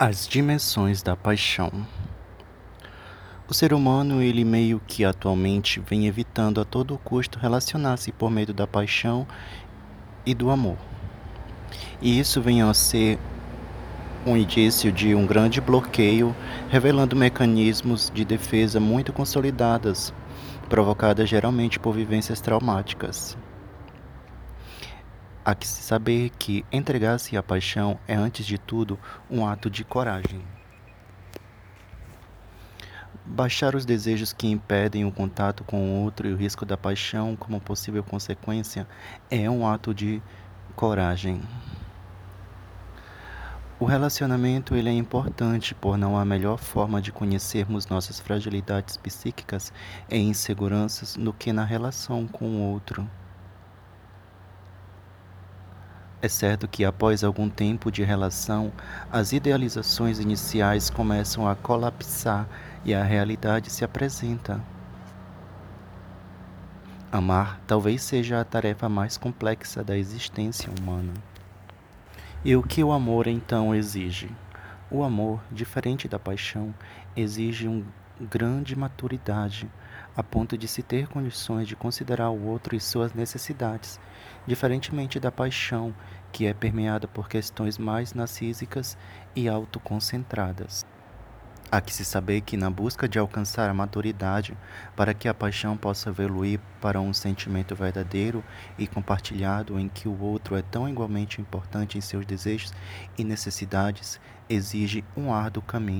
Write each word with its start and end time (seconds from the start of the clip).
As 0.00 0.28
dimensões 0.28 1.02
da 1.02 1.16
paixão. 1.16 1.72
O 3.48 3.52
ser 3.52 3.72
humano, 3.72 4.22
ele 4.22 4.44
meio 4.44 4.80
que 4.86 5.04
atualmente 5.04 5.80
vem 5.80 6.06
evitando 6.06 6.60
a 6.60 6.64
todo 6.64 6.96
custo 6.98 7.36
relacionar-se 7.36 8.12
por 8.12 8.30
meio 8.30 8.54
da 8.54 8.64
paixão 8.64 9.26
e 10.24 10.36
do 10.36 10.50
amor. 10.50 10.76
E 12.00 12.16
isso 12.16 12.40
vem 12.40 12.62
a 12.62 12.72
ser 12.72 13.18
um 14.24 14.36
indício 14.36 14.92
de 14.92 15.16
um 15.16 15.26
grande 15.26 15.60
bloqueio, 15.60 16.32
revelando 16.68 17.16
mecanismos 17.16 18.08
de 18.14 18.24
defesa 18.24 18.78
muito 18.78 19.12
consolidadas, 19.12 20.14
provocadas 20.68 21.28
geralmente 21.28 21.76
por 21.76 21.92
vivências 21.92 22.40
traumáticas. 22.40 23.36
Há 25.48 25.54
que 25.54 25.66
se 25.66 25.82
saber 25.82 26.28
que 26.38 26.62
entregar-se 26.70 27.34
à 27.34 27.42
paixão 27.42 27.98
é, 28.06 28.14
antes 28.14 28.44
de 28.44 28.58
tudo, 28.58 28.98
um 29.30 29.46
ato 29.46 29.70
de 29.70 29.82
coragem. 29.82 30.42
Baixar 33.24 33.74
os 33.74 33.86
desejos 33.86 34.30
que 34.30 34.46
impedem 34.46 35.06
o 35.06 35.10
contato 35.10 35.64
com 35.64 35.80
o 35.80 36.04
outro 36.04 36.28
e 36.28 36.34
o 36.34 36.36
risco 36.36 36.66
da 36.66 36.76
paixão 36.76 37.34
como 37.34 37.58
possível 37.62 38.04
consequência 38.04 38.86
é 39.30 39.48
um 39.48 39.66
ato 39.66 39.94
de 39.94 40.20
coragem. 40.76 41.40
O 43.80 43.86
relacionamento 43.86 44.76
ele 44.76 44.90
é 44.90 44.92
importante, 44.92 45.74
por 45.74 45.96
não 45.96 46.18
a 46.18 46.26
melhor 46.26 46.58
forma 46.58 47.00
de 47.00 47.10
conhecermos 47.10 47.86
nossas 47.86 48.20
fragilidades 48.20 48.98
psíquicas 48.98 49.72
e 50.10 50.18
inseguranças 50.18 51.16
do 51.16 51.32
que 51.32 51.54
na 51.54 51.64
relação 51.64 52.28
com 52.28 52.44
o 52.44 52.70
outro. 52.70 53.08
É 56.20 56.26
certo 56.26 56.66
que 56.66 56.84
após 56.84 57.22
algum 57.22 57.48
tempo 57.48 57.92
de 57.92 58.02
relação, 58.02 58.72
as 59.10 59.32
idealizações 59.32 60.18
iniciais 60.18 60.90
começam 60.90 61.48
a 61.48 61.54
colapsar 61.54 62.48
e 62.84 62.92
a 62.92 63.04
realidade 63.04 63.70
se 63.70 63.84
apresenta. 63.84 64.60
Amar 67.12 67.60
talvez 67.68 68.02
seja 68.02 68.40
a 68.40 68.44
tarefa 68.44 68.88
mais 68.88 69.16
complexa 69.16 69.84
da 69.84 69.96
existência 69.96 70.68
humana. 70.80 71.14
E 72.44 72.56
o 72.56 72.64
que 72.64 72.82
o 72.82 72.90
amor 72.90 73.28
então 73.28 73.72
exige? 73.72 74.28
O 74.90 75.04
amor, 75.04 75.40
diferente 75.52 76.08
da 76.08 76.18
paixão, 76.18 76.74
exige 77.14 77.68
uma 77.68 77.84
grande 78.20 78.76
maturidade, 78.76 79.70
a 80.16 80.22
ponto 80.22 80.58
de 80.58 80.66
se 80.66 80.82
ter 80.82 81.06
condições 81.06 81.68
de 81.68 81.76
considerar 81.76 82.30
o 82.30 82.46
outro 82.46 82.74
e 82.74 82.80
suas 82.80 83.14
necessidades, 83.14 84.00
diferentemente 84.46 85.20
da 85.20 85.30
paixão, 85.30 85.94
que 86.32 86.46
é 86.46 86.52
permeada 86.52 87.06
por 87.06 87.28
questões 87.28 87.78
mais 87.78 88.14
narcísicas 88.14 88.98
e 89.34 89.48
autoconcentradas. 89.48 90.84
Há 91.70 91.82
que 91.82 91.92
se 91.92 92.02
saber 92.02 92.40
que, 92.40 92.56
na 92.56 92.70
busca 92.70 93.06
de 93.06 93.18
alcançar 93.18 93.68
a 93.68 93.74
maturidade, 93.74 94.56
para 94.96 95.12
que 95.12 95.28
a 95.28 95.34
paixão 95.34 95.76
possa 95.76 96.08
evoluir 96.08 96.58
para 96.80 96.98
um 96.98 97.12
sentimento 97.12 97.74
verdadeiro 97.74 98.42
e 98.78 98.86
compartilhado 98.86 99.78
em 99.78 99.86
que 99.86 100.08
o 100.08 100.18
outro 100.18 100.56
é 100.56 100.62
tão 100.62 100.88
igualmente 100.88 101.42
importante 101.42 101.98
em 101.98 102.00
seus 102.00 102.24
desejos 102.24 102.72
e 103.18 103.22
necessidades, 103.22 104.18
exige 104.48 105.04
um 105.14 105.30
árduo 105.30 105.62
caminho. 105.62 105.96